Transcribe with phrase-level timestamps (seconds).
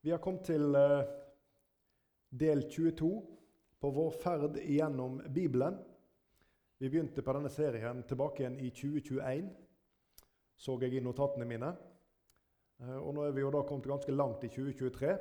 [0.00, 1.08] Vi har kommet til eh,
[2.30, 3.08] del 22
[3.82, 5.74] på vår ferd gjennom Bibelen.
[6.78, 9.48] Vi begynte på denne serien tilbake igjen i 2021,
[10.54, 11.72] så jeg i notatene mine.
[12.78, 15.18] Eh, og nå er vi jo da kommet ganske langt i 2023.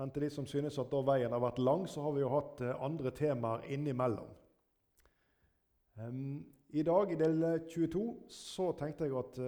[0.00, 2.32] Men til de som synes at da veien har vært lang, så har vi jo
[2.32, 4.32] hatt eh, andre temaer innimellom.
[5.98, 8.02] I dag, i del 22,
[8.32, 9.38] så tenkte jeg at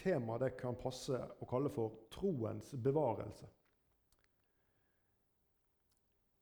[0.00, 3.50] temaet det kan passe å kalle for troens bevarelse.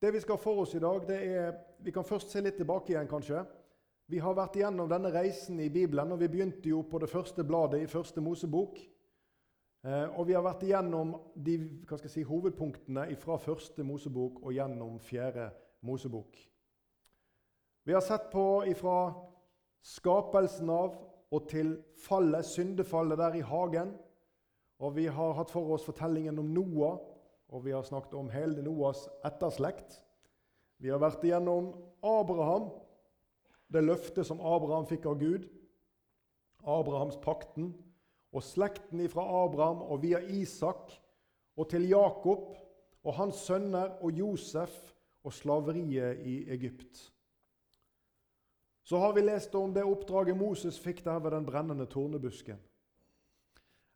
[0.00, 2.92] Det vi skal for oss i dag, det er Vi kan først se litt tilbake
[2.92, 3.40] igjen, kanskje.
[4.08, 7.44] Vi har vært igjennom denne reisen i Bibelen, og vi begynte jo på det første
[7.44, 8.78] bladet i første Mosebok.
[9.84, 11.56] Eh, og vi har vært igjennom de
[12.04, 15.50] si, hovedpunktene fra første Mosebok og gjennom fjerde
[15.88, 16.36] Mosebok.
[17.84, 19.14] Vi har sett på ifra
[19.80, 20.98] skapelsen av
[21.30, 23.94] og til fallet, syndefallet der i hagen.
[24.80, 26.98] Og vi har hatt for oss fortellingen om Noah,
[27.50, 29.98] og vi har snakket om hele Noahs etterslekt.
[30.78, 31.72] Vi har vært igjennom
[32.06, 32.70] Abraham,
[33.70, 35.46] det løftet som Abraham fikk av Gud.
[36.60, 37.72] Abrahamspakten
[38.30, 40.92] og slekten fra Abraham og via Isak
[41.56, 42.52] og til Jakob
[43.02, 44.74] og hans sønner og Josef
[45.24, 47.10] og slaveriet i Egypt.
[48.84, 52.58] Så har vi lest om det oppdraget Moses fikk der ved den brennende tornebusken.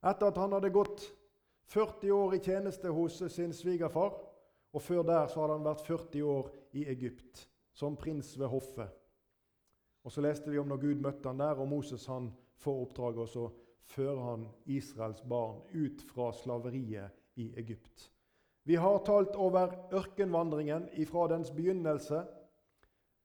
[0.04, 1.06] Etter at han hadde gått
[1.72, 4.14] 40 år i tjeneste hos sin svigerfar,
[4.74, 8.90] og før der så hadde han vært 40 år i Egypt som prins ved hoffet.
[10.04, 12.28] Og Så leste vi om når Gud møtte han der, og Moses han
[12.60, 13.48] får oppdraget, og så
[13.84, 18.10] fører han Israels barn ut fra slaveriet i Egypt.
[18.64, 22.22] Vi har talt over ørkenvandringen fra dens begynnelse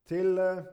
[0.09, 0.65] til eh,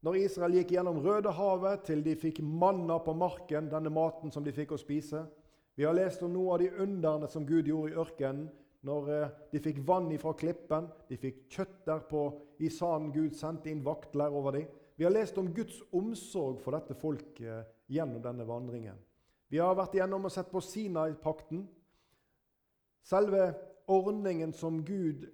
[0.00, 4.54] når Israel gikk gjennom Rødehavet, til de fikk manna på marken, denne maten som de
[4.56, 5.26] fikk å spise.
[5.74, 8.48] Vi har lest om noen av de underne som Gud gjorde i ørkenen.
[8.86, 12.22] Når eh, de fikk vann ifra klippen, de fikk kjøtt derpå
[12.64, 13.10] i sanden.
[13.12, 14.70] Gud sendte inn vaktler over dem.
[14.96, 18.96] Vi har lest om Guds omsorg for dette folket gjennom denne vandringen.
[19.50, 21.64] Vi har vært igjennom og sett på Sinai-pakten.
[23.04, 23.50] Selve
[23.90, 25.26] ordningen som Gud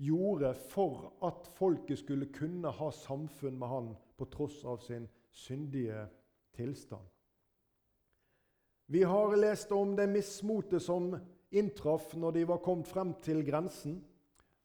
[0.00, 6.06] gjorde for at folket skulle kunne ha samfunn med han på tross av sin syndige
[6.54, 7.02] tilstand.
[8.86, 11.14] Vi har lest om det mismotet som
[11.50, 14.00] inntraff når de var kommet frem til grensen.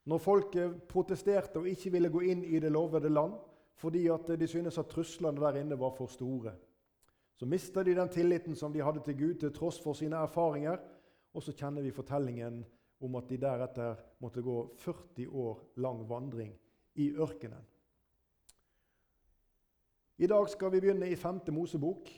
[0.04, 3.38] Når folket protesterte og ikke ville gå inn i det lovede land
[3.80, 4.02] fordi
[4.36, 6.52] de syntes at truslene der inne var for store.
[7.40, 10.76] Så mista de den tilliten som de hadde til Gud, til tross for sine erfaringer.
[11.32, 12.58] Og så kjenner vi fortellingen
[13.00, 16.52] om at de deretter måtte gå 40 år lang vandring
[17.00, 17.64] i ørkenen.
[20.20, 21.40] I dag skal vi begynne i 5.
[21.56, 22.10] Mosebok.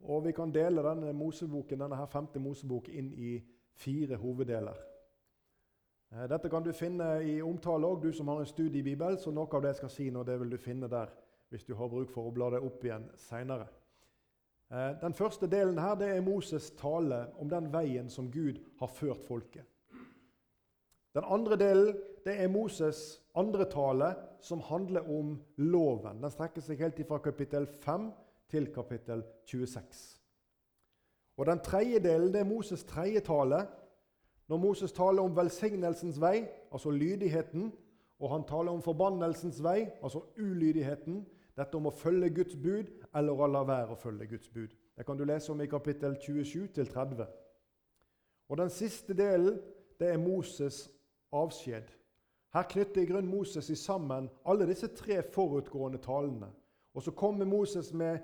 [0.00, 3.40] Og Vi kan dele denne Moseboken, denne her femte Mosebok inn i
[3.76, 4.76] fire hoveddeler.
[6.12, 9.18] Eh, dette kan du finne i omtale òg, du som har en studie i Bibelen.
[9.18, 11.12] Så noe av det jeg skal si nå, det vil du finne der
[11.50, 13.66] hvis du har bruk for å bla det opp igjen seinere.
[14.70, 18.88] Eh, den første delen her, det er Moses' tale om den veien som Gud har
[18.88, 19.66] ført folket.
[21.14, 26.20] Den andre delen det er Moses' andre tale, som handler om loven.
[26.22, 28.10] Den strekker seg helt fra kapittel 5
[28.50, 30.20] til kapittel 26.
[31.36, 33.66] Og Den tredje delen det er Moses' tredje tale,
[34.48, 37.72] når Moses taler om velsignelsens vei, altså lydigheten,
[38.18, 43.32] og han taler om forbannelsens vei, altså ulydigheten, dette om å følge Guds bud eller
[43.32, 44.74] å la være å følge Guds bud.
[44.96, 47.24] Det kan du lese om i kapittel 27-30.
[48.48, 49.60] Og Den siste delen
[50.00, 50.88] det er Moses'
[51.32, 51.88] avskjed.
[52.52, 56.50] Her knytter i grunn Moses i sammen alle disse tre forutgående talene.
[56.94, 58.18] Og Så kommer Moses med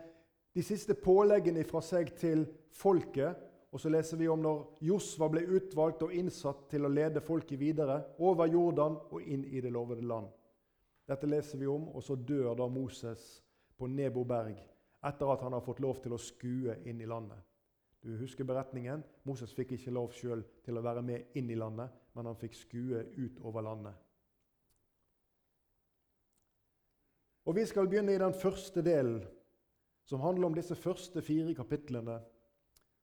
[0.57, 3.43] de siste påleggene fra seg til folket.
[3.75, 7.61] Og så leser vi om når Josva ble utvalgt og innsatt til å lede folket
[7.61, 10.31] videre over Jordan og inn i det lovede land.
[11.07, 13.27] Dette leser vi om, og så dør da Moses
[13.77, 14.57] på Nebo berg
[15.07, 17.39] etter at han har fått lov til å skue inn i landet.
[18.01, 19.05] Du husker beretningen?
[19.29, 22.57] Moses fikk ikke lov sjøl til å være med inn i landet, men han fikk
[22.57, 23.95] skue ut over landet.
[27.47, 29.21] Og Vi skal begynne i den første delen,
[30.07, 32.21] som handler om disse første fire kapitlene.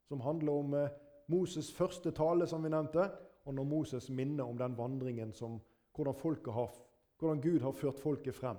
[0.08, 0.90] Som handler om eh,
[1.32, 3.10] Moses' første tale, som vi nevnte,
[3.46, 5.60] og når Moses minner om den vandringen som
[5.96, 6.16] hvordan,
[6.54, 6.72] har,
[7.20, 8.58] hvordan Gud har ført folket frem.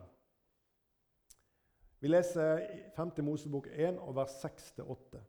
[2.00, 2.60] Vi leser
[2.96, 3.12] 5.
[3.24, 5.22] Mosebok 1, vers 6-8.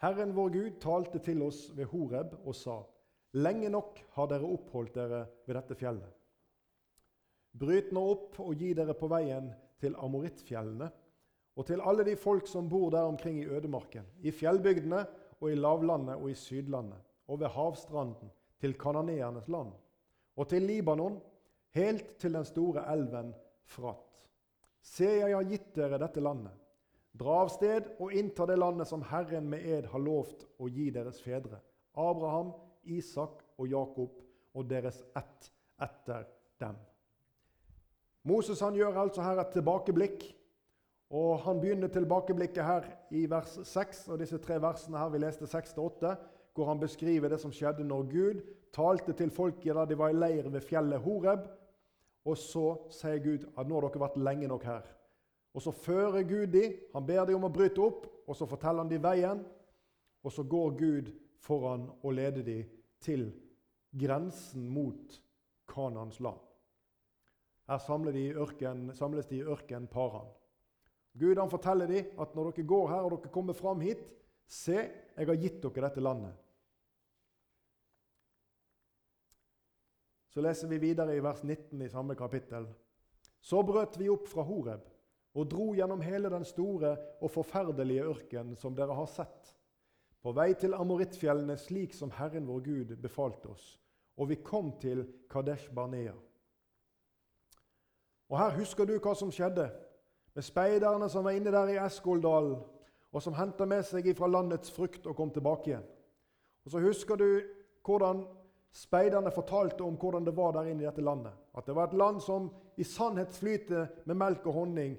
[0.00, 2.82] Herren vår Gud talte til oss ved Horeb og sa:"
[3.32, 6.12] Lenge nok har dere oppholdt dere ved dette fjellet.
[7.52, 10.90] Bryt nå opp og gi dere på veien til Amorittfjellene
[11.60, 15.02] og til alle de folk som bor der omkring i ødemarken, i fjellbygdene
[15.40, 16.96] og i lavlandet og i sydlandet,
[17.28, 18.30] og ved havstranden
[18.60, 19.74] til kananeernes land,
[20.36, 21.18] og til Libanon,
[21.76, 23.34] helt til den store elven
[23.70, 24.24] Frat.
[24.82, 26.56] Se, jeg har gitt dere dette landet.
[27.20, 30.88] Dra av sted og innta det landet som Herren med ed har lovt å gi
[30.94, 31.60] deres fedre,
[31.94, 32.54] Abraham,
[32.88, 34.16] Isak og Jakob,
[34.56, 36.24] og deres ett etter
[36.62, 36.78] dem.
[38.26, 40.24] Moses han gjør altså her et tilbakeblikk.
[41.10, 45.48] Og Han begynner tilbakeblikket her i vers 6 og disse tre versene her vi leste
[45.48, 46.14] 6-8,
[46.54, 48.42] hvor han beskriver det som skjedde når Gud
[48.74, 51.48] talte til folket da de var i leir ved fjellet Horeb.
[52.24, 52.64] Og så
[52.94, 54.86] sier Gud at nå har dere vært lenge nok her.
[55.54, 58.84] Og så fører Gud de, Han ber de om å bryte opp, og så forteller
[58.84, 59.42] han de veien.
[60.22, 61.10] Og så går Gud
[61.40, 62.60] foran og leder de
[63.00, 63.32] til
[63.98, 65.16] grensen mot
[65.66, 66.38] Kanans land.
[67.66, 69.26] Her samles de i ørken, samles.
[71.12, 74.02] Gud han forteller dem at når dere går her og dere kommer fram hit,
[74.46, 74.78] se,
[75.16, 76.36] jeg har gitt dere dette landet.
[80.30, 82.68] Så leser vi videre i vers 19 i samme kapittel.
[83.42, 84.86] Så brøt vi opp fra Horeb
[85.34, 89.52] og dro gjennom hele den store og forferdelige ørken som dere har sett,
[90.20, 93.78] på vei til Amorittfjellene slik som Herren vår Gud befalte oss,
[94.18, 96.14] og vi kom til Kadesh Barnea.
[98.30, 99.70] Og Her husker du hva som skjedde
[100.42, 102.58] speiderne som var inne der i Eskoldalen,
[103.10, 105.86] og som henta med seg ifra landets frukt og kom tilbake igjen.
[106.64, 107.42] Og Så husker du
[107.84, 108.22] hvordan
[108.72, 111.32] speiderne fortalte om hvordan det var der inne i dette landet.
[111.56, 114.96] At det var et land som i sannhet flyter med melk og honning.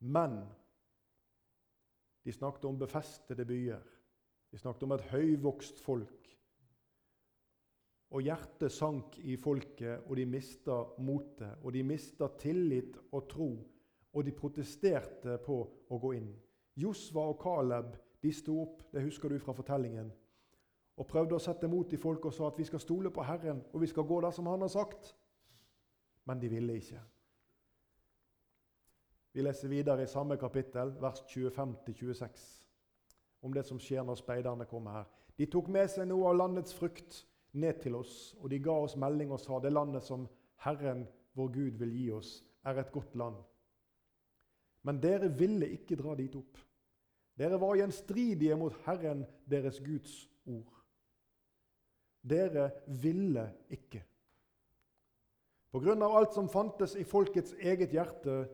[0.00, 0.42] Men
[2.24, 3.82] de snakket om befestede byer.
[4.52, 6.20] De snakket om et høyvokst folk.
[8.14, 11.56] Og hjertet sank i folket, og de mista motet.
[11.64, 13.48] Og de mista tillit og tro,
[14.14, 15.56] og de protesterte på
[15.90, 16.30] å gå inn.
[16.78, 17.94] Josva og Caleb
[18.24, 20.08] de sto opp, det husker du fra fortellingen,
[20.96, 23.60] og prøvde å sette mot i folket og sa at vi skal stole på Herren,
[23.72, 25.10] og vi skal gå der som Han har sagt.
[26.24, 27.02] Men de ville ikke.
[29.34, 32.44] Vi leser videre i samme kapittel, vers 25-26,
[33.42, 35.08] om det som skjer når speiderne kommer her.
[35.36, 38.94] De tok med seg noe av landets frukt ned til oss, og de ga oss
[38.96, 40.28] melding og sa det landet som
[40.64, 43.42] Herren, vår Gud, vil gi oss, er et godt land.
[44.84, 46.60] Men dere ville ikke dra dit opp.
[47.38, 50.70] Dere var gjenstridige mot Herren, deres Guds ord.
[52.24, 52.70] Dere
[53.02, 54.04] ville ikke.
[55.74, 58.44] På grunn av alt som fantes i folkets eget hjerte,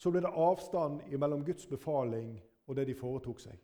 [0.00, 2.36] så ble det avstand mellom Guds befaling
[2.66, 3.58] og det de foretok seg.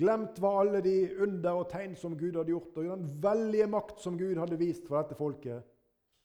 [0.00, 4.00] Glemt var alle de under og tegn som Gud hadde gjort, og den veldige makt
[4.00, 5.60] som Gud hadde vist for dette folket.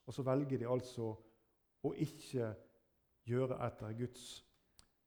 [0.08, 1.12] Og så velger de altså
[1.84, 2.54] å ikke
[3.28, 4.28] gjøre etter Guds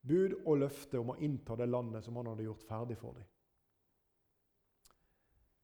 [0.07, 3.27] bud og løfte om å innta det landet som han hadde gjort ferdig for dem.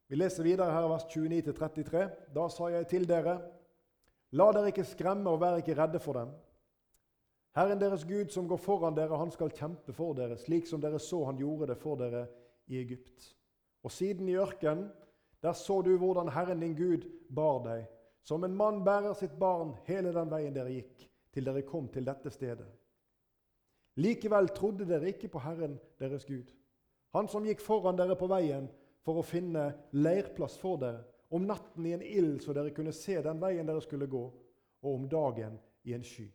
[0.06, 2.02] Vi leser videre her vers 29-33.
[2.34, 3.38] Da sa jeg til dere,
[4.38, 6.34] la dere ikke skremme og vær ikke redde for dem.
[7.56, 11.00] Herren deres Gud som går foran dere, han skal kjempe for dere, slik som dere
[11.00, 12.26] så han gjorde det for dere
[12.68, 13.32] i Egypt.
[13.82, 14.90] Og siden i ørkenen,
[15.42, 17.86] der så du hvordan Herren din Gud bar deg,
[18.26, 21.06] som en mann bærer sitt barn hele den veien dere gikk,
[21.36, 22.68] til dere kom til dette stedet.
[24.00, 26.48] Likevel trodde dere ikke på Herren deres Gud,
[27.16, 28.66] han som gikk foran dere på veien,
[29.04, 33.16] for å finne leirplass for dere, om natten i en ild, så dere kunne se
[33.22, 34.25] den veien dere skulle gå,
[34.82, 35.56] og om dagen
[35.87, 36.26] i en sky.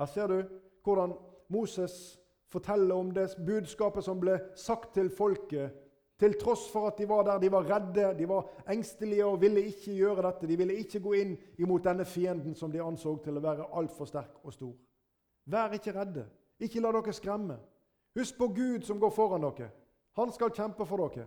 [0.00, 0.38] Her ser du
[0.84, 1.14] hvordan
[1.52, 1.94] Moses
[2.50, 5.76] forteller om det budskapet som ble sagt til folket,
[6.20, 9.62] til tross for at de var der, de var redde, de var engstelige og ville
[9.64, 10.48] ikke gjøre dette.
[10.48, 14.08] De ville ikke gå inn imot denne fienden som de anså til å være altfor
[14.08, 14.74] sterk og stor.
[15.50, 16.26] Vær ikke redde.
[16.60, 17.56] Ikke la dere skremme.
[18.18, 19.70] Husk på Gud som går foran dere.
[20.20, 21.24] Han skal kjempe for dere.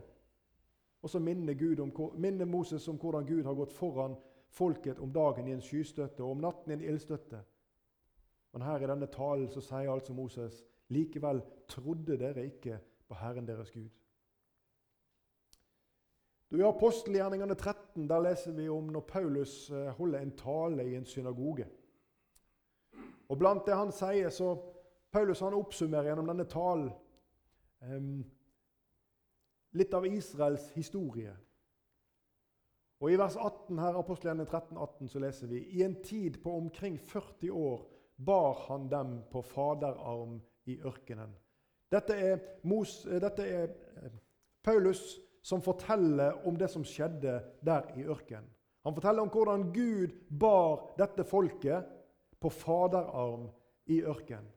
[1.01, 4.15] Og så minner, om, minner, Moses om hvordan Gud har gått foran
[4.53, 7.41] folket om dagen i en skystøtte og om natten i en ildstøtte.
[8.53, 10.61] Men her i denne talen så sier altså Moses
[10.93, 12.77] likevel trodde dere ikke
[13.09, 13.89] på Herren deres Gud.
[16.53, 20.91] Du, I apostelgjerningene 13 der leser vi om når Paulus eh, holder en tale i
[20.93, 21.65] en synagoge.
[23.33, 24.51] Og Blant det han sier, så
[25.09, 26.91] Paulus han oppsummerer gjennom denne talen
[27.81, 28.21] um,
[29.73, 31.33] litt av Israels historie.
[33.01, 37.01] Og I vers 18 her, 13, 18, så leser vi i en tid på omkring
[37.01, 37.81] 40 år
[38.21, 40.37] bar han dem på faderarm
[40.69, 41.33] i ørkenen.
[41.89, 43.73] Dette er, Mos, eh, dette er
[44.61, 48.47] Paulus som forteller om det som skjedde der i ørkenen.
[48.83, 51.87] Han forteller om hvordan Gud bar dette folket
[52.39, 53.49] på faderarm
[53.85, 54.49] i ørkenen.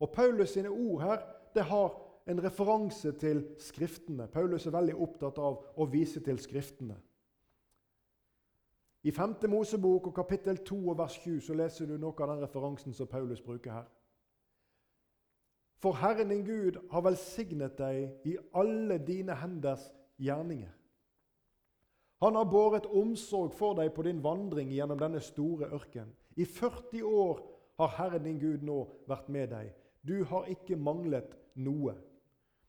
[0.00, 1.24] Og Paulus sine ord her
[1.54, 1.92] det har
[2.26, 4.26] en referanse til Skriftene.
[4.28, 6.96] Paulus er veldig opptatt av å vise til Skriftene.
[9.04, 9.34] I 5.
[9.52, 13.06] Mosebok og kapittel 2 og vers 7 så leser du noe av den referansen som
[13.06, 13.88] Paulus bruker her.
[15.76, 19.84] For Herren din Gud har velsignet deg i alle dine henders
[20.16, 20.72] gjerninger.
[22.20, 26.12] Han har båret omsorg for deg på din vandring gjennom denne store ørken.
[26.36, 27.42] I 40 år
[27.78, 28.78] har Herren din Gud nå
[29.08, 29.72] vært med deg.
[30.02, 31.94] Du har ikke manglet noe.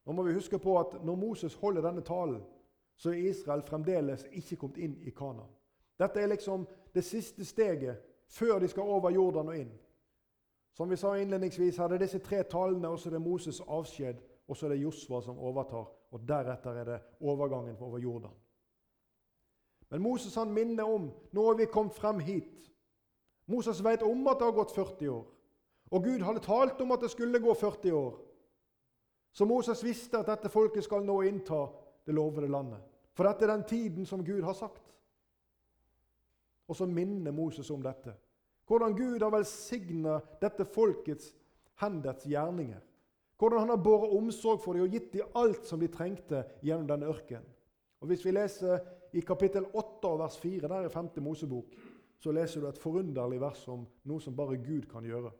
[0.06, 2.44] Nå må vi huske på at Når Moses holder denne talen,
[2.96, 5.44] så er Israel fremdeles ikke kommet inn i Kana.
[6.00, 9.72] Dette er liksom det siste steget før de skal over Jordan og inn.
[10.76, 14.16] Som vi sa innledningsvis, er det disse tre talene, og så er det Moses' avskjed,
[14.48, 15.86] og så er det Josva som overtar.
[16.16, 18.36] Og deretter er det overgangen over Jordan.
[19.90, 22.70] Men Moses han minner om nå er vi kommet frem hit.
[23.52, 25.26] Moses vet om at det har gått 40 år.
[25.92, 28.16] Og Gud hadde talt om at det skulle gå 40 år.
[29.36, 31.66] Så Moses visste at dette folket skal nå innta
[32.08, 32.80] det lovede landet.
[33.14, 34.82] For dette er den tiden som Gud har sagt.
[36.68, 38.16] Og så minner Moses om dette.
[38.66, 41.34] Hvordan Gud har velsigna dette folkets
[41.84, 42.82] hendets gjerninger.
[43.38, 46.88] Hvordan han har båret omsorg for dem og gitt dem alt som de trengte gjennom
[46.88, 47.52] denne ørkenen.
[48.00, 48.80] Og Hvis vi leser
[49.14, 51.10] i kapittel 8 vers 4, der er 5.
[51.24, 51.74] Mosebok,
[52.20, 55.32] så leser du et forunderlig vers om noe som bare Gud kan gjøre.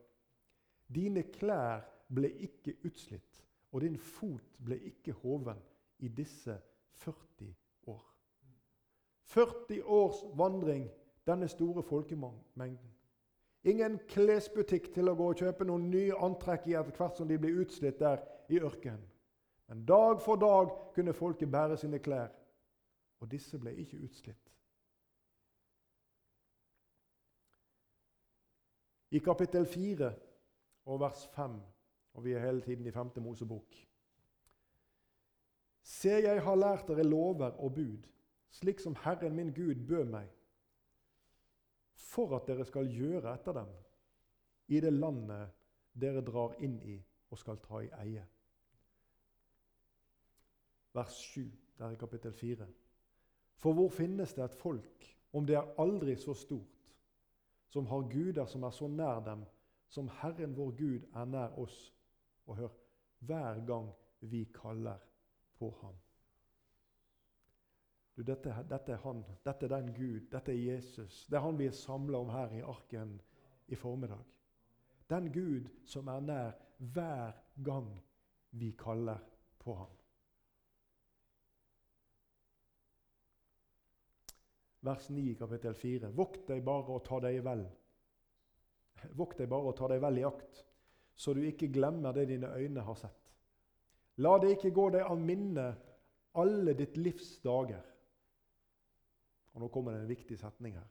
[0.88, 1.84] Dine klær
[2.14, 5.60] ble ikke utslitt, og din fot ble ikke hoven
[6.00, 6.58] i disse
[7.04, 7.54] 40
[7.88, 8.04] år.
[9.34, 10.90] 40 års vandring
[11.28, 12.95] denne store folkemengden.
[13.66, 17.38] Ingen klesbutikk til å gå og kjøpe noen nye antrekk i etter hvert som de
[17.42, 18.22] blir utslitt der
[18.54, 19.02] i ørkenen.
[19.66, 22.30] Men dag for dag kunne folket bære sine klær,
[23.20, 24.52] og disse ble ikke utslitt.
[29.10, 30.12] I kapittel 4
[30.86, 31.58] og vers 5,
[32.14, 33.16] og vi er hele tiden i 5.
[33.26, 33.82] Mosebok
[35.86, 38.06] Se, jeg har lært dere lover og bud,
[38.50, 40.35] slik som Herren min Gud bød meg
[41.96, 43.72] for at dere skal gjøre etter dem
[44.68, 45.52] i det landet
[45.96, 46.96] dere drar inn i
[47.32, 48.24] og skal ta i eie.
[50.96, 51.44] Vers 7,
[51.80, 52.68] der i kapittel 4.
[53.60, 56.96] For hvor finnes det et folk, om det er aldri så stort,
[57.70, 59.44] som har guder som er så nær dem,
[59.90, 61.92] som Herren vår Gud er nær oss?
[62.46, 62.74] Og hør
[63.20, 63.90] hver gang
[64.22, 65.02] vi kaller
[65.60, 65.96] på Ham.
[68.16, 71.26] Du, dette, dette, er han, dette er den Gud, dette er Jesus.
[71.28, 73.18] Det er han vi er samla om her i arken
[73.68, 74.22] i formiddag.
[75.12, 77.90] Den Gud som er nær hver gang
[78.56, 79.20] vi kaller
[79.60, 79.92] på ham.
[84.86, 86.12] Vers 9 kapittel 4.
[86.16, 87.66] Vokt deg bare og ta deg vel.
[89.20, 90.62] Vokt deg bare og ta deg vel i akt,
[91.16, 93.34] så du ikke glemmer det dine øyne har sett.
[94.24, 95.68] La det ikke gå deg av minne
[96.40, 97.84] alle ditt livs dager
[99.56, 100.88] og Nå kommer det en viktig setning her.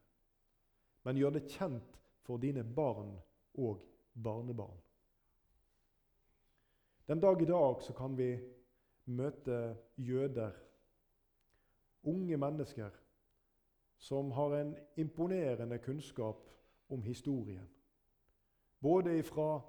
[1.05, 3.13] Men gjør det kjent for dine barn
[3.61, 3.83] og
[4.25, 4.81] barnebarn.
[7.05, 8.31] Den dag i dag så kan vi
[9.05, 10.55] møte jøder,
[12.09, 12.91] unge mennesker,
[14.01, 16.49] som har en imponerende kunnskap
[16.89, 17.69] om historien.
[18.81, 19.61] Både fra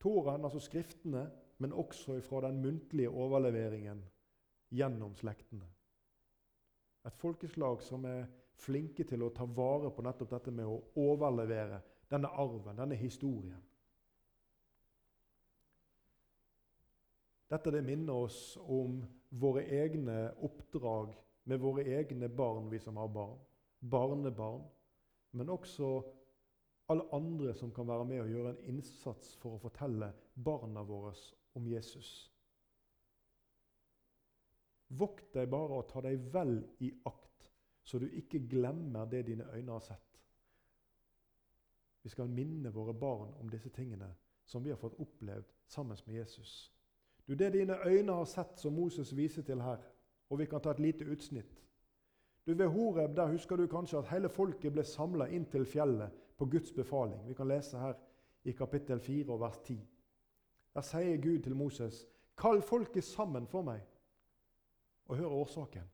[0.00, 4.04] Toraen, altså Skriftene, men også fra den muntlige overleveringen
[4.70, 5.66] gjennom slektene.
[7.08, 8.26] Et folkeslag som er
[8.58, 13.62] flinke til å ta vare på nettopp dette med å overlevere denne arven, denne historien.
[17.48, 19.00] Dette det minner oss om
[19.40, 21.14] våre egne oppdrag
[21.48, 23.38] med våre egne barn, vi som har barn.
[23.80, 24.66] Barnebarn.
[25.32, 26.02] Men også
[26.92, 31.14] alle andre som kan være med og gjøre en innsats for å fortelle barna våre
[31.56, 32.28] om Jesus.
[34.88, 37.50] Vokt deg bare og ta deg vel i akt,
[37.84, 40.20] så du ikke glemmer det dine øyne har sett.
[42.02, 44.08] Vi skal minne våre barn om disse tingene
[44.48, 46.72] som vi har fått opplevd sammen med Jesus.
[47.26, 49.78] Du, Det dine øyne har sett, som Moses viser til her,
[50.30, 51.64] og vi kan ta et lite utsnitt.
[52.46, 56.10] Du, Ved Horeb der husker du kanskje at hele folket ble samla inn til fjellet
[56.38, 57.28] på Guds befaling.
[57.28, 57.94] Vi kan lese her
[58.44, 59.76] i kapittel 4 og vers 10.
[60.74, 62.06] Der sier Gud til Moses.:
[62.38, 63.80] Kall folket sammen for meg.
[65.08, 65.86] Og hør årsaken.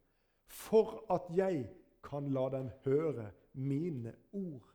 [0.46, 1.68] For at jeg
[2.04, 4.66] kan la dem høre mine ord,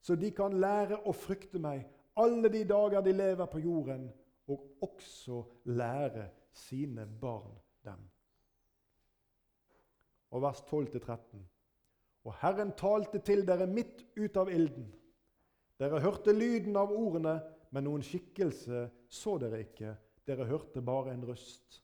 [0.00, 1.84] så de kan lære å frykte meg
[2.18, 4.08] alle de dager de lever på jorden,
[4.50, 8.00] og også lære sine barn dem.
[10.32, 11.44] Og vers 12-13.
[12.24, 14.86] Og Herren talte til dere midt ut av ilden.
[15.80, 17.38] Dere hørte lyden av ordene,
[17.72, 19.96] men noen skikkelse så dere ikke.
[20.26, 21.80] dere hørte bare en røst.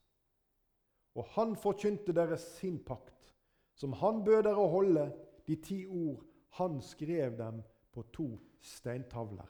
[1.19, 3.35] Og han forkynte dere sin pakt,
[3.75, 5.09] som han bød dere å holde,
[5.49, 6.23] de ti ord
[6.59, 7.63] han skrev dem
[7.95, 8.29] på to
[8.63, 9.49] steintavler.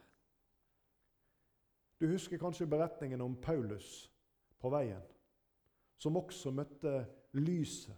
[2.00, 4.08] Du husker kanskje beretningen om Paulus
[4.60, 5.02] på veien,
[5.98, 7.02] som også møtte
[7.36, 7.96] lyset.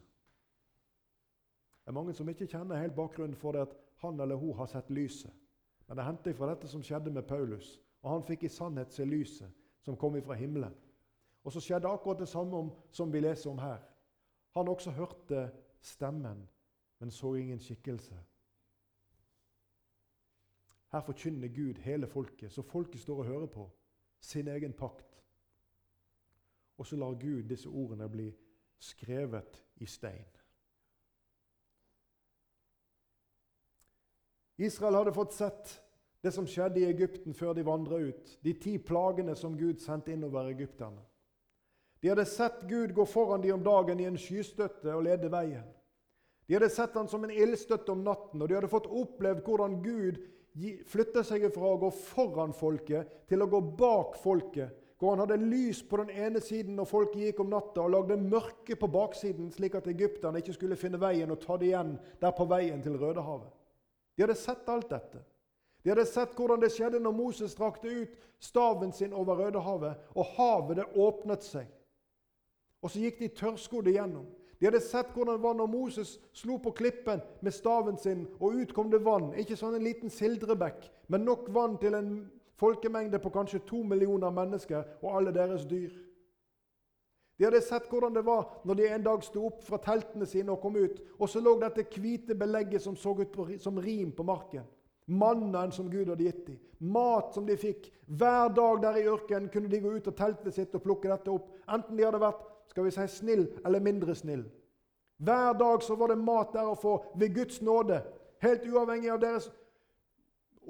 [1.85, 4.71] Det er mange som ikke kjenner helt bakgrunnen for det at han eller hun har
[4.71, 5.33] sett lyset.
[5.87, 9.05] Men det hendte fra dette som skjedde med Paulus, og han fikk i sannhet se
[9.05, 9.50] lyset
[9.85, 10.75] som kom ifra himmelen.
[11.44, 13.78] Og så skjedde akkurat det samme om, som vi leser om her.
[14.50, 16.49] Han også hørte stemmen,
[16.99, 18.18] men så ingen skikkelse.
[20.92, 23.70] Her forkynner Gud hele folket, så folket står og hører på
[24.20, 25.23] sin egen pakt.
[26.78, 28.32] Og så lar Gud disse ordene bli
[28.78, 30.26] skrevet i stein.
[34.59, 35.76] Israel hadde fått sett
[36.20, 40.12] det som skjedde i Egypten før de vandra ut, de ti plagene som Gud sendte
[40.12, 41.00] innover egypterne.
[42.00, 45.66] De hadde sett Gud gå foran dem om dagen i en skystøtte og lede veien.
[46.49, 49.76] De hadde sett han som en ildstøtte om natten, og de hadde fått opplevd hvordan
[49.85, 50.21] Gud
[50.90, 54.76] flytta seg fra å gå foran folket til å gå bak folket.
[55.00, 58.19] Hvor han hadde lys på den ene siden når folket gikk om natta, og lagde
[58.21, 62.35] mørke på baksiden, slik at egypterne ikke skulle finne veien og ta det igjen der
[62.37, 63.49] på veien til Rødehavet.
[64.16, 65.23] De hadde sett alt dette.
[65.80, 70.35] De hadde sett hvordan det skjedde når Moses strakte ut staven sin over Rødehavet, og
[70.37, 71.71] havet det åpnet seg.
[72.83, 74.27] Og så gikk de tørrskodde gjennom.
[74.61, 78.59] De hadde sett hvordan det var når Moses slo på klippen med staven sin, og
[78.61, 79.33] ut kom det vann.
[79.41, 82.11] Ikke sånn en liten sildrebekk, men nok vann til en
[82.61, 85.95] folkemengde på kanskje to millioner mennesker og alle deres dyr.
[87.41, 90.53] De hadde sett hvordan det var når de en dag sto opp fra teltene sine
[90.53, 94.13] og kom ut, og så lå dette hvite belegget som så ut på, som rim
[94.13, 94.67] på marken.
[95.09, 96.59] Mannen som Gud hadde gitt dem.
[96.93, 97.89] Mat som de fikk.
[98.07, 101.33] Hver dag der i ørkenen kunne de gå ut av teltet sitt og plukke dette
[101.33, 101.49] opp.
[101.65, 104.45] Enten de hadde vært skal vi si, snill eller mindre snill.
[105.17, 107.99] Hver dag så var det mat der å få ved Guds nåde,
[108.41, 109.50] helt uavhengig av deres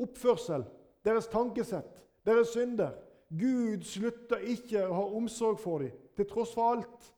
[0.01, 0.65] oppførsel,
[1.05, 2.97] deres tankesett, deres synder.
[3.29, 7.13] Gud slutter ikke å ha omsorg for dem, til tross for alt.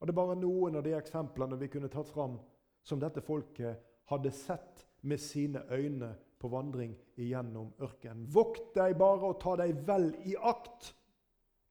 [0.00, 2.38] Og Det er bare noen av de eksemplene vi kunne tatt fram
[2.82, 8.24] som dette folket hadde sett med sine øyne på vandring igjennom ørkenen.
[8.26, 10.94] Vokt deg bare og ta deg vel i akt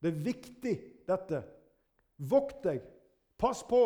[0.01, 0.73] det er viktig,
[1.07, 1.43] dette.
[2.17, 2.83] Vokt deg.
[3.41, 3.81] Pass på,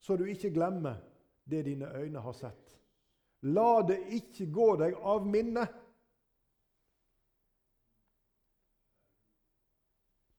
[0.00, 0.96] så du ikke glemmer
[1.44, 2.78] det dine øyne har sett.
[3.42, 5.66] La det ikke gå deg av minne.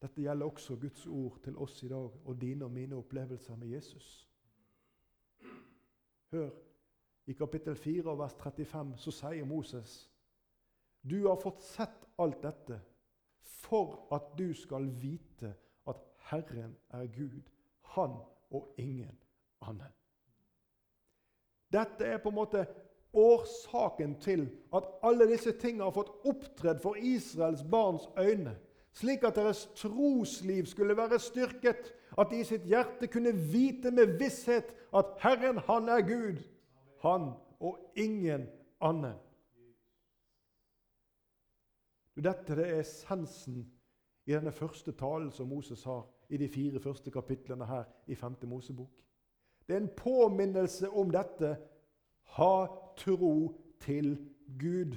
[0.04, 3.68] Dette gjelder også Guds ord til oss i dag og dine og mine opplevelser med
[3.76, 4.08] Jesus.
[6.34, 6.50] Hør,
[7.26, 9.94] i kapittel 4 vers 35 så sier Moses
[11.02, 12.80] Du har fått sett alt dette
[13.44, 15.54] for at du skal vite
[15.88, 15.96] at
[16.30, 17.42] Herren er Gud,
[17.82, 18.16] han
[18.52, 19.18] og ingen
[19.62, 19.92] annen.
[21.74, 22.66] Dette er på en måte
[23.14, 28.56] årsaken til at alle disse tingene har fått opptredd for Israels barns øyne,
[28.94, 34.18] slik at deres trosliv skulle være styrket, at de i sitt hjerte kunne vite med
[34.22, 36.42] visshet at Herren, han er Gud,
[37.02, 38.48] han og ingen
[38.82, 39.18] annen.
[42.22, 43.64] Dette er essensen
[44.26, 48.36] i denne første talen som Moses har i de fire første kapitlene her i 5.
[48.48, 48.92] Mosebok.
[49.68, 51.58] Det er en påminnelse om dette.
[52.38, 54.18] Ha tro til
[54.60, 54.96] Gud.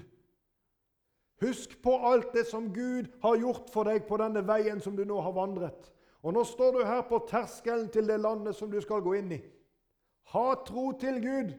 [1.40, 5.04] Husk på alt det som Gud har gjort for deg på denne veien som du
[5.04, 5.92] nå har vandret.
[6.22, 9.32] Og nå står du her på terskelen til det landet som du skal gå inn
[9.36, 9.40] i.
[10.32, 11.52] Ha tro til Gud.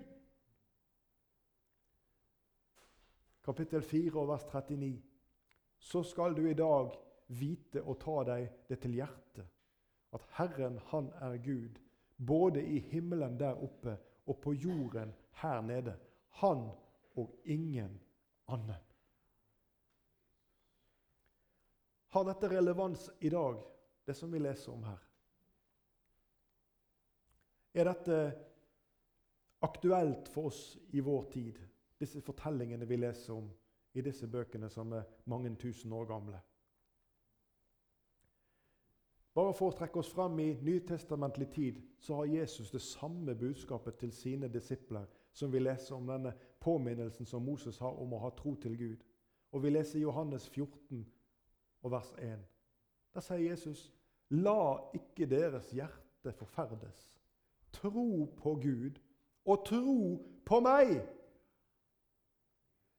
[3.46, 5.07] Kapittel 4 vers 39
[5.78, 6.96] så skal du i dag
[7.28, 9.48] vite og ta deg det til hjertet
[10.16, 11.80] at Herren, han er Gud,
[12.18, 15.98] både i himmelen der oppe og på jorden her nede.
[16.30, 16.70] Han
[17.16, 18.00] og ingen
[18.48, 18.84] annen.
[22.08, 23.60] Har dette relevans i dag,
[24.06, 25.04] det som vi leser om her?
[27.78, 28.20] Er dette
[29.62, 31.60] aktuelt for oss i vår tid,
[32.00, 33.52] disse fortellingene vi leser om
[33.98, 36.40] i disse bøkene som er mange tusen år gamle.
[39.38, 44.00] Bare for å trekke oss fram i nytestamentlig tid så har Jesus det samme budskapet
[44.02, 48.32] til sine disipler som vi leser om denne påminnelsen som Moses har om å ha
[48.34, 49.04] tro til Gud.
[49.54, 51.06] Og Vi leser Johannes 14
[51.84, 52.42] og vers 1.
[53.14, 53.94] Der sier Jesus.:
[54.30, 57.20] La ikke deres hjerte forferdes.
[57.72, 58.98] Tro på Gud
[59.46, 60.98] og tro på meg.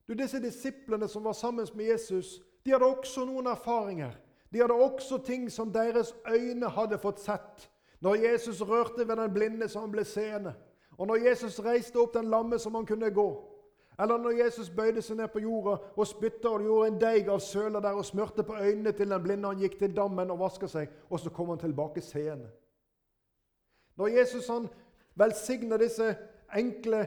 [0.08, 4.12] Du, Disse disiplene som var sammen med Jesus, De hadde også noen erfaringer.
[4.52, 7.70] De hadde også ting som deres øyne hadde fått sett.
[8.00, 10.54] Når Jesus rørte ved den blinde så han ble seende,
[10.98, 13.28] og når Jesus reiste opp den lamme som han kunne gå,
[13.98, 17.40] eller når Jesus bøyde seg ned på jorda og spytta og gjorde en deig av
[17.42, 20.68] søla der og smurte på øynene til den blinde, han gikk til dammen og vaska
[20.70, 22.50] seg, og så kom han tilbake seende.
[23.98, 24.68] Når Jesus han
[25.18, 26.12] velsigna disse
[26.54, 27.06] enkle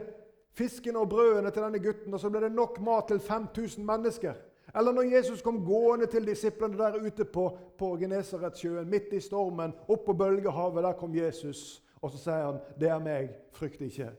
[0.52, 4.34] fiskene og brødene til denne gutten, og så ble det nok mat til 5000 mennesker.
[4.76, 9.74] Eller når Jesus kom gående til disiplene der ute på, på Genesaretsjøen, midt i stormen,
[9.88, 11.82] opp på bølgehavet, der kom Jesus.
[12.02, 14.10] Og så sier han, 'Det er meg, frykt ikke'.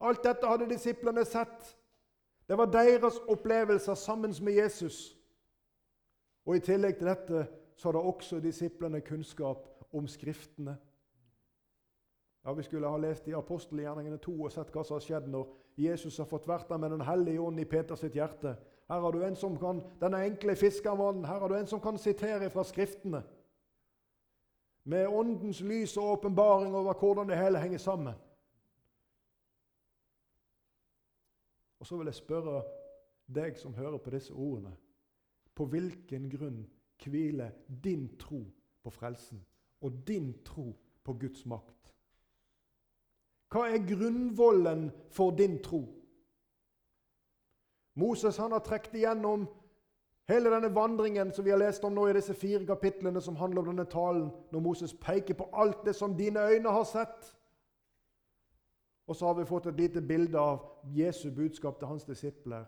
[0.00, 1.76] Alt dette hadde disiplene sett.
[2.48, 5.16] Det var deres opplevelser sammen med Jesus.
[6.46, 10.76] Og I tillegg til dette så hadde også disiplene kunnskap om Skriftene.
[12.44, 15.48] Ja, Vi skulle ha lest i apostelgjerningene 2 og sett hva som har skjedd når
[15.76, 18.56] Jesus har fått vært der med Den hellige ånd i Peters hjerte.
[18.88, 21.98] Her har du en som kan, denne enkle fiskermannen, her har du en som kan
[21.98, 23.22] sitere fra Skriftene.
[24.84, 28.14] Med Åndens lys og åpenbaring over hvordan det hele henger sammen.
[31.78, 32.62] Og så vil jeg spørre
[33.26, 34.72] deg som hører på disse ordene.
[35.54, 36.64] På hvilken grunn
[37.04, 37.50] hviler
[37.84, 38.40] din tro
[38.82, 39.44] på frelsen
[39.80, 40.72] og din tro
[41.04, 41.94] på Guds makt?
[43.48, 45.86] Hva er grunnvollen for din tro?
[47.98, 49.46] Moses han har trukket igjennom
[50.28, 53.64] hele denne vandringen som vi har lest om nå i disse fire kapitlene som handler
[53.64, 57.32] om denne talen, når Moses peker på alt det som dine øyne har sett.
[59.08, 60.60] Og så har vi fått et lite bilde av
[60.94, 62.66] Jesu budskap til hans disipler.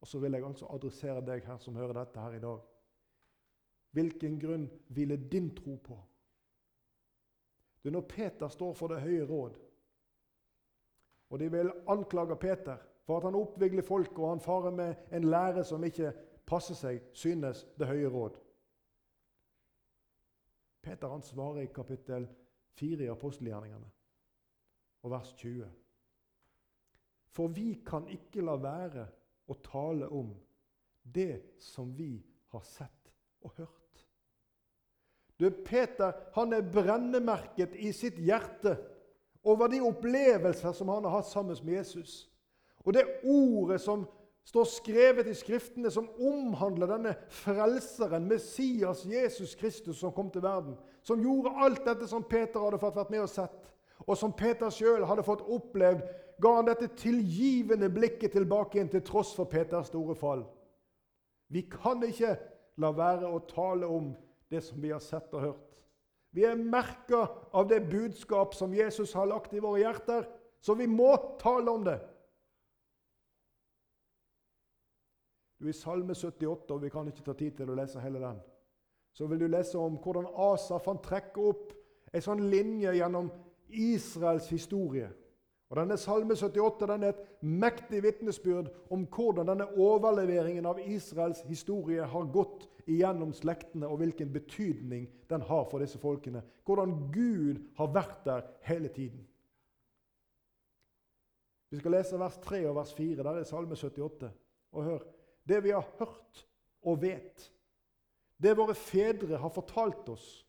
[0.00, 2.60] Og så vil jeg altså adressere deg her som hører dette her i dag.
[3.96, 5.96] Hvilken grunn hviler din tro på?
[7.84, 9.56] Er når Peter står for det høye råd,
[11.30, 15.24] og de vil anklage Peter for at han oppvigler folk og han farer med en
[15.24, 16.12] lære som ikke
[16.46, 18.36] passer seg, synes Det høye råd.
[20.82, 22.28] Peter han svarer i kapittel
[22.78, 23.90] 4 i apostelgjerningene,
[25.02, 25.66] og vers 20.
[27.34, 29.06] For vi kan ikke la være
[29.48, 30.30] å tale om
[31.02, 32.12] det som vi
[32.52, 33.12] har sett
[33.44, 34.04] og hørt.
[35.38, 38.74] Du, Peter han er brennemerket i sitt hjerte
[39.44, 42.28] over de opplevelser som han har hatt sammen med Jesus.
[42.84, 44.06] Og det ordet som
[44.48, 50.76] står skrevet i Skriftene, som omhandler denne frelseren, Messias, Jesus Kristus, som kom til verden,
[51.04, 53.68] som gjorde alt dette som Peter hadde fått vært med og sett,
[54.06, 56.06] og som Peter sjøl hadde fått opplevd,
[56.40, 60.46] ga han dette tilgivende blikket tilbake igjen til tross for Peters store fall.
[61.52, 62.36] Vi kan ikke
[62.80, 64.12] la være å tale om
[64.48, 65.67] det som vi har sett og hørt.
[66.36, 67.24] Vi er merka
[67.56, 70.26] av det budskap som Jesus har lagt i våre hjerter,
[70.60, 71.10] så vi må
[71.40, 71.98] tale om det.
[75.58, 78.38] Du I Salme 78, og vi kan ikke ta tid til å lese hele den,
[79.16, 81.72] så vil du lese om hvordan Asaf han trekker opp
[82.14, 83.32] en sånn linje gjennom
[83.68, 85.08] Israels historie.
[85.68, 91.42] Og denne Salme 78 den er et mektig vitnesbyrd om hvordan denne overleveringen av Israels
[91.48, 96.40] historie har gått igjennom slektene, og hvilken betydning den har for disse folkene.
[96.64, 99.26] Hvordan Gud har vært der hele tiden.
[101.68, 103.22] Vi skal lese vers 3 og vers 4.
[103.22, 104.30] Der er Salme 78.
[104.72, 105.04] Og hør.
[105.48, 106.46] Det vi har hørt
[106.82, 107.52] og vet,
[108.40, 110.46] det våre fedre har fortalt oss,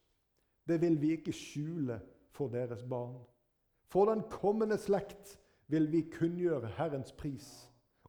[0.67, 1.99] det vil vi ikke skjule
[2.36, 3.17] for deres barn.
[3.89, 7.49] For den kommende slekt vil vi kunngjøre Herrens pris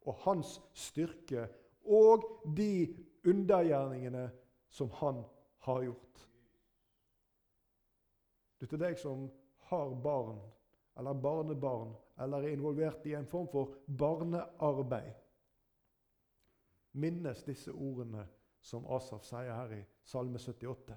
[0.05, 1.47] og Hans styrke
[1.85, 2.25] og
[2.57, 4.31] de undergjerningene
[4.69, 5.23] som Han
[5.67, 6.27] har gjort.
[8.61, 9.29] Du, til deg som
[9.71, 10.41] har barn
[11.01, 15.15] eller barnebarn eller er involvert i en form for barnearbeid,
[16.93, 18.27] minnes disse ordene
[18.61, 20.97] som Asaf sier her i Salme 78.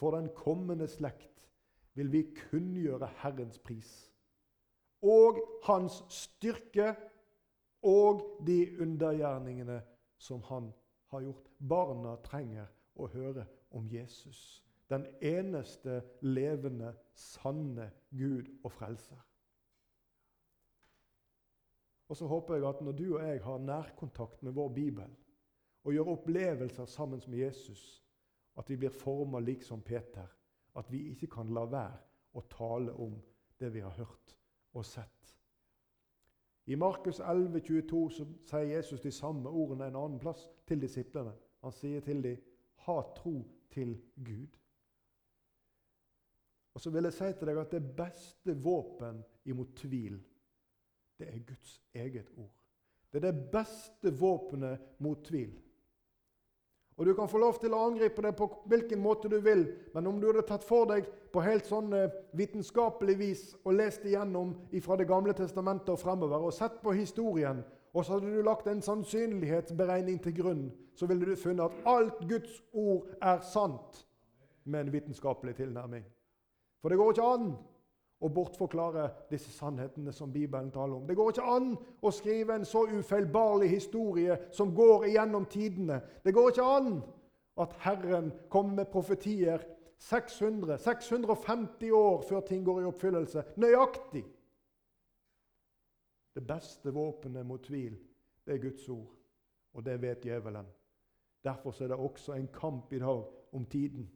[0.00, 1.44] For den kommende slekt
[1.94, 3.92] vil vi kunngjøre Herrens pris
[5.04, 6.94] og hans styrke
[7.84, 9.82] og de undergjerningene
[10.18, 10.70] som han
[11.12, 11.50] har gjort.
[11.58, 13.44] Barna trenger å høre
[13.76, 19.20] om Jesus, den eneste levende, sanne Gud og frelser.
[22.08, 25.12] Og så håper jeg at når du og jeg har nærkontakt med vår bibel
[25.84, 28.04] og gjør opplevelser sammen med Jesus,
[28.56, 30.28] at vi blir forma lik som Peter
[30.76, 32.00] at vi ikke kan la være
[32.34, 33.14] å tale om
[33.60, 34.36] det vi har hørt
[34.74, 35.10] og sett.
[36.66, 41.34] I Markus 11, 22 så sier Jesus de samme ordene en annen plass til disiplene.
[41.62, 42.36] Han sier til dem,
[42.76, 44.58] 'Ha tro til Gud'.
[46.74, 50.18] Og så vil jeg si til deg at det beste våpen imot tvil,
[51.18, 52.52] det er Guds eget ord.
[53.12, 55.52] Det er det beste våpenet mot tvil.
[56.96, 60.06] Og Du kan få lov til å angripe det på hvilken måte du vil, men
[60.06, 64.54] om du hadde tatt for deg på helt sånn eh, vitenskapelig vis og lest igjennom
[64.84, 68.70] fra Det gamle testamentet og fremover og sett på historien, og så hadde du lagt
[68.70, 74.04] en sannsynlighetsberegning til grunn, så ville du funnet at alt Guds ord er sant
[74.64, 76.04] med en vitenskapelig tilnærming.
[76.82, 77.54] For det går ikke an
[78.20, 81.06] å bortforklare disse sannhetene som Bibelen taler om.
[81.06, 86.00] Det går ikke an å skrive en så ufeilbarlig historie som går igjennom tidene.
[86.24, 87.02] Det går ikke an
[87.60, 89.64] at Herren kommer med profetier
[89.98, 93.44] 600, 650 år før ting går i oppfyllelse.
[93.56, 94.24] Nøyaktig.
[96.34, 97.94] Det beste våpenet mot tvil,
[98.46, 99.12] det er Guds ord.
[99.74, 100.66] Og det vet djevelen.
[101.44, 104.10] Derfor er det også en kamp i dag om tiden.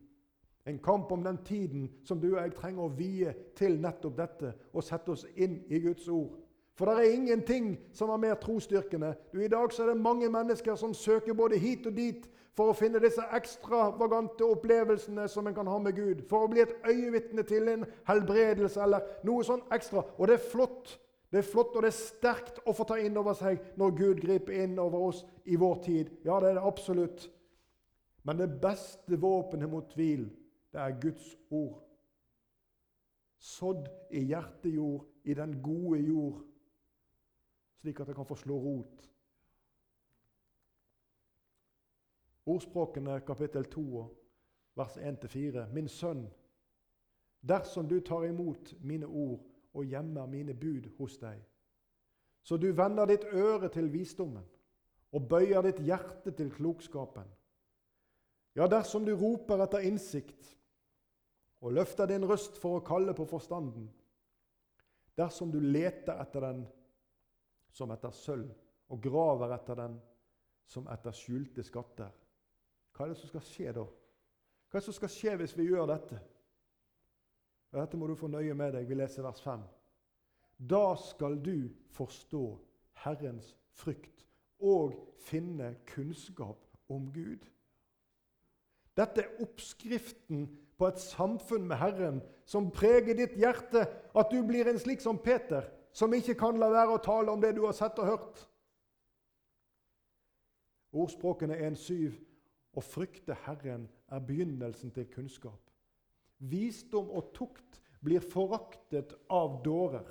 [0.69, 4.53] En kamp om den tiden som du og jeg trenger å vie til nettopp dette
[4.75, 6.35] og sette oss inn i Guds ord.
[6.79, 9.15] For det er ingenting som er mer trosstyrkende.
[9.33, 12.77] Du, I dag er det mange mennesker som søker både hit og dit for å
[12.77, 16.23] finne disse ekstravagante opplevelsene som en kan ha med Gud.
[16.31, 20.05] For å bli et øyevitne til en helbredelse eller noe sånn ekstra.
[20.19, 20.95] Og det er flott.
[21.33, 24.23] Det er flott og det er sterkt å få ta inn over seg når Gud
[24.23, 26.13] griper inn over oss i vår tid.
[26.29, 27.27] Ja, det er det absolutt.
[28.23, 30.29] Men det beste våpenet mot tvil
[30.73, 31.85] det er Guds ord.
[33.39, 36.43] Sådd i hjertejord, i den gode jord,
[37.81, 39.05] slik at det kan få slå rot.
[42.47, 44.05] Ordspråkene kapittel 2,
[44.75, 45.67] vers 1-4.
[45.73, 46.27] Min sønn,
[47.41, 51.43] dersom du tar imot mine ord og gjemmer mine bud hos deg,
[52.43, 54.45] så du vender ditt øre til visdommen
[55.13, 57.29] og bøyer ditt hjerte til klokskapen,
[58.57, 60.58] ja, dersom du roper etter innsikt
[61.61, 63.89] og løfter din røst for å kalle på forstanden.
[65.19, 66.63] Dersom du leter etter den
[67.75, 68.51] som etter sølv,
[68.89, 69.99] og graver etter den
[70.69, 72.13] som etter skjulte skatter.
[72.95, 73.85] Hva er det som skal skje da?
[73.85, 76.21] Hva er det som skal skje hvis vi gjør dette?
[77.75, 78.89] Dette må du få nøye med deg.
[78.89, 79.67] Vi leser vers 5.
[80.59, 82.43] Da skal du forstå
[83.05, 84.25] Herrens frykt
[84.59, 84.97] og
[85.29, 87.45] finne kunnskap om Gud.
[88.99, 93.85] Dette er oppskriften på et samfunn med Herren som preger ditt hjerte,
[94.15, 97.43] at du blir en slik som Peter, som ikke kan la være å tale om
[97.43, 98.45] det du har sett og hørt.
[100.93, 102.17] Ordspråkene 1.7.:
[102.79, 105.61] Å frykte Herren er begynnelsen til kunnskap.
[106.39, 110.07] Visdom og tukt blir foraktet av dårer.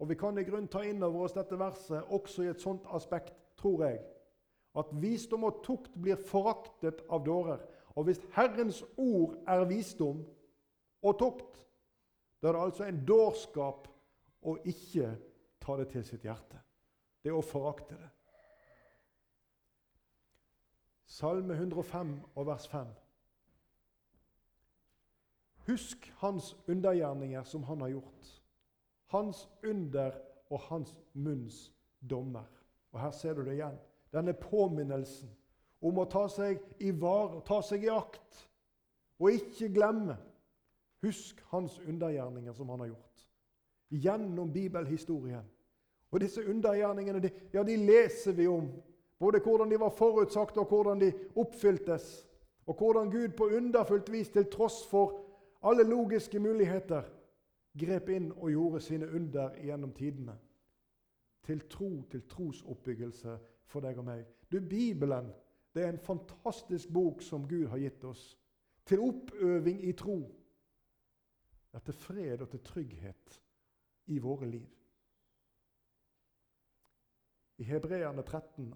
[0.00, 2.86] Og Vi kan i grunn ta inn over oss dette verset også i et sånt
[2.94, 4.00] aspekt, tror jeg.
[4.78, 7.62] At visdom og tukt blir foraktet av dårer.
[7.98, 10.22] Og hvis Herrens ord er visdom
[11.02, 11.58] og tukt,
[12.42, 13.88] da er det altså en dårskap
[14.46, 15.10] å ikke
[15.60, 16.60] ta det til sitt hjerte.
[17.20, 18.08] Det er å forakte det.
[21.10, 22.86] Salme 105 og vers 5.
[25.66, 28.30] Husk hans undergjerninger som han har gjort.
[29.10, 30.14] Hans under
[30.50, 32.46] og hans munns dommer.
[32.92, 33.78] Og Her ser du det igjen.
[34.12, 35.30] Denne påminnelsen
[35.80, 38.42] om å ta seg i vare, ta seg i akt,
[39.20, 40.16] og ikke glemme.
[41.00, 43.22] Husk hans undergjerninger som han har gjort.
[43.90, 45.46] Gjennom bibelhistorien.
[46.10, 48.68] Og disse undergjerningene de, ja, de leser vi om.
[49.20, 52.26] Både hvordan de var forutsagt, og hvordan de oppfyltes.
[52.66, 55.16] Og hvordan Gud på underfullt vis, til tross for
[55.62, 57.02] alle logiske muligheter,
[57.78, 60.36] grep inn og gjorde sine under gjennom tidene.
[61.42, 63.38] Til tro, til trosoppbyggelse
[63.70, 64.26] for deg og meg.
[64.52, 65.30] Du, Bibelen
[65.74, 68.24] det er en fantastisk bok som Gud har gitt oss.
[68.86, 70.18] Til oppøving i tro.
[71.70, 73.40] Ja, til fred og til trygghet
[74.10, 74.66] i våre liv.
[77.58, 78.72] I Hebreerne 13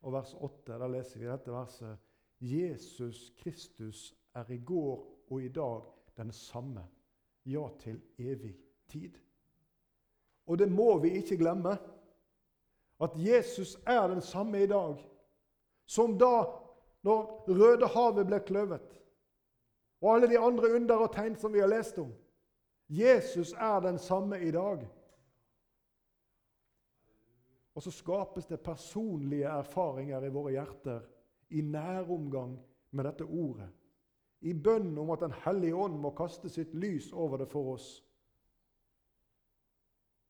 [0.00, 1.98] og vers 8 der leser vi dette verset.
[2.40, 5.82] Jesus Kristus er i går og i dag
[6.16, 6.86] den samme,
[7.46, 8.54] ja, til evig
[8.88, 9.18] tid.
[10.46, 11.76] Og det må vi ikke glemme,
[13.00, 14.98] at Jesus er den samme i dag
[15.86, 16.44] som da
[17.06, 18.88] når Rødehavet ble kløvet,
[20.00, 22.10] og alle de andre under og tegn som vi har lest om.
[22.88, 24.84] Jesus er den samme i dag.
[27.74, 31.00] Og så skapes det personlige erfaringer i våre hjerter
[31.50, 32.58] i næromgang
[32.90, 33.68] med dette ordet.
[34.40, 38.04] I bønn om at Den hellige ånd må kaste sitt lys over det for oss.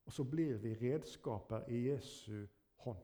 [0.08, 2.46] Og så blir vi redskaper i Jesu
[2.80, 3.02] hånd.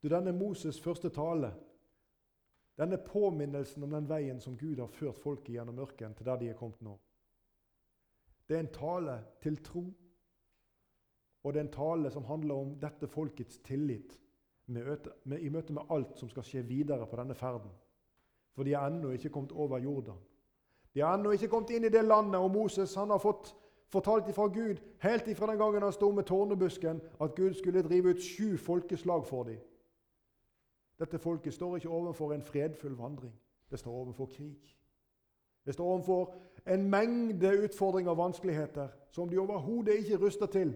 [0.00, 1.50] Du, denne Moses' første tale,
[2.80, 6.48] denne påminnelsen om den veien som Gud har ført folket gjennom mørken til der de
[6.48, 6.94] er kommet nå,
[8.48, 9.84] det er en tale til tro.
[11.44, 14.16] Og det er en tale som handler om dette folkets tillit.
[14.68, 17.70] i møte med alt som skal skje videre på denne ferden.
[18.54, 20.18] For de er ennå ikke kommet over Jordan.
[20.94, 23.54] De har ennå ikke kommet inn i det landet, og Moses han har fått
[23.90, 28.14] fortalt ifra Gud helt ifra den gangen han sto med tårnebusken, at Gud skulle drive
[28.14, 29.58] ut sju folkeslag for dem.
[31.00, 33.32] Dette folket står ikke overfor en fredfull vandring.
[33.70, 34.76] Det står overfor krig.
[35.66, 36.34] Det står overfor
[36.66, 40.74] en mengde utfordringer og vanskeligheter som de overhodet ikke ruster til.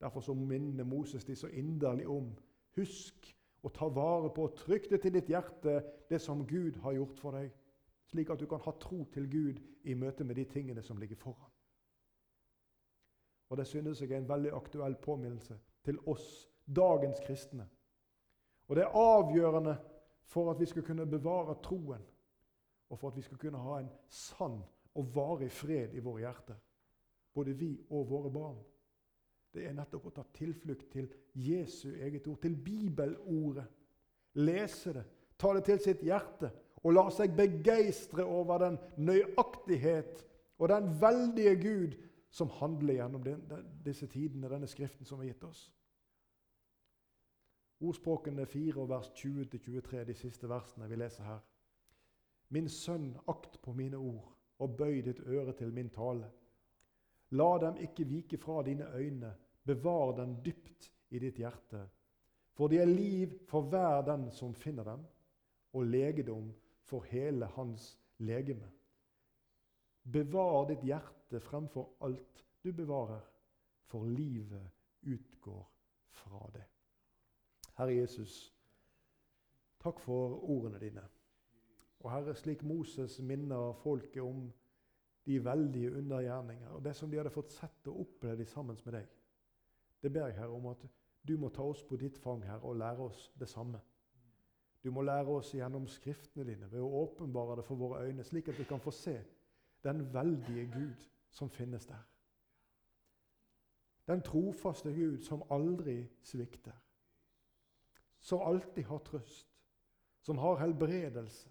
[0.00, 2.32] Derfor så minner Moses de så inderlig om
[2.76, 6.92] Husk å ta vare på og trykk det til ditt hjerte, det som Gud har
[6.92, 7.48] gjort for deg,
[8.06, 11.16] slik at du kan ha tro til Gud i møte med de tingene som ligger
[11.16, 11.50] foran.
[13.50, 17.68] Og Det synes jeg er en veldig aktuell påminnelse til oss, dagens kristne.
[18.68, 19.76] Og Det er avgjørende
[20.24, 22.02] for at vi skal kunne bevare troen,
[22.88, 24.62] og for at vi skal kunne ha en sann
[24.94, 26.56] og varig fred i våre hjerter,
[27.34, 28.58] både vi og våre barn.
[29.54, 33.66] Det er nettopp å ta tilflukt til Jesu eget ord, til bibelordet.
[34.34, 35.04] Lese det,
[35.38, 36.50] ta det til sitt hjerte
[36.86, 40.22] og lar seg begeistre over den nøyaktighet
[40.58, 41.96] og den veldige Gud
[42.30, 45.64] som handler gjennom den, den, disse tidene, denne skriften som er gitt oss.
[47.82, 51.42] Ordspråkene 4 og vers 20-23, de siste versene vi leser her.
[52.54, 54.30] Min sønn, akt på mine ord,
[54.62, 56.30] og bøy ditt øre til min tale.
[57.36, 59.34] La dem ikke vike fra dine øyne,
[59.66, 61.82] bevar dem dypt i ditt hjerte.
[62.56, 65.02] For de er liv for hver den som finner dem,
[65.76, 66.54] og legedom
[66.86, 68.70] for hele hans legeme.
[70.12, 73.22] Bevar ditt hjerte fremfor alt du bevarer,
[73.86, 74.70] for livet
[75.02, 75.66] utgår
[76.10, 76.64] fra det.
[77.76, 78.54] Herre Jesus,
[79.82, 81.02] takk for ordene dine.
[82.00, 84.46] Og Herre, slik Moses minner folket om
[85.26, 89.10] de veldige undergjerninger og det som de hadde fått sett og opplevd sammen med deg,
[90.02, 90.86] det ber jeg Herre om at
[91.26, 93.80] du må ta oss på ditt fang Herre, og lære oss det samme.
[94.86, 98.52] Du må lære oss gjennom Skriftene dine ved å åpenbare det for våre øyne, slik
[98.52, 99.16] at vi kan få se
[99.82, 102.04] den veldige Gud som finnes der.
[104.06, 106.76] Den trofaste Gud som aldri svikter.
[108.20, 109.50] Som alltid har trøst.
[110.22, 111.50] Som har helbredelse.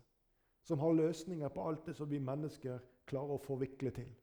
[0.63, 4.15] Som har løsninger på alt det som vi mennesker klarer å forvikle til.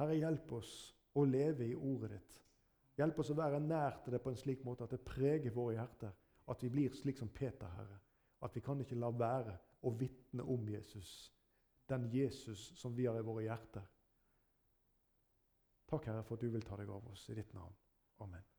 [0.00, 0.74] Herre, hjelp oss
[1.12, 2.42] å leve i ordet ditt.
[2.96, 5.76] Hjelp oss å være nær til det på en slik måte at det preger våre
[5.76, 7.98] hjerter at vi blir slik som Peter, Herre.
[8.44, 11.32] At vi kan ikke la være å vitne om Jesus.
[11.88, 13.86] Den Jesus som vi har i våre hjerter.
[15.88, 17.76] Takk, Herre, for at du vil ta deg av oss i ditt navn.
[18.24, 18.53] Amen.